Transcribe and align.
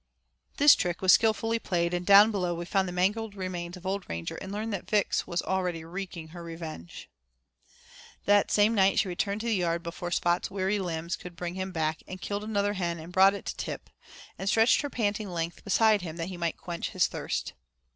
This 0.57 0.73
trick 0.73 0.99
was 1.03 1.11
skilfully 1.13 1.59
played, 1.59 1.93
and 1.93 2.03
down 2.03 2.31
below 2.31 2.55
we 2.55 2.65
found 2.65 2.87
the 2.87 2.91
mangled 2.91 3.35
remains 3.35 3.77
of 3.77 3.85
old 3.85 4.09
Ranger 4.09 4.33
and 4.37 4.51
learned 4.51 4.73
that 4.73 4.89
Vix 4.89 5.27
was 5.27 5.43
already 5.43 5.85
wreaking 5.85 6.29
her 6.29 6.41
revenge. 6.43 7.07
That 8.25 8.49
same 8.49 8.73
night 8.73 8.97
she 8.97 9.07
returned 9.07 9.41
to 9.41 9.45
the 9.47 9.53
yard 9.55 9.83
before 9.83 10.09
Spot's 10.09 10.49
weary 10.49 10.79
limbs 10.79 11.15
could 11.15 11.35
bring 11.35 11.53
him 11.53 11.71
back 11.71 12.01
and 12.07 12.19
killed 12.19 12.43
another 12.43 12.73
hen 12.73 12.97
and 12.97 13.13
brought 13.13 13.35
it 13.35 13.45
to 13.45 13.55
Tip, 13.55 13.91
and 14.39 14.49
stretched 14.49 14.81
her 14.81 14.89
panting 14.89 15.29
length 15.29 15.63
beside 15.63 16.01
him 16.01 16.17
that 16.17 16.29
he 16.29 16.35
might 16.35 16.57
quench 16.57 16.89
his 16.89 17.05
thirst. 17.05 17.53